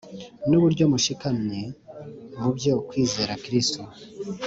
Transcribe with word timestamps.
n’uburyo 0.49 0.83
mushikamye 0.91 1.61
mu 2.39 2.49
byo 2.57 2.73
kwizera 2.87 3.33
Kristo 3.43 3.81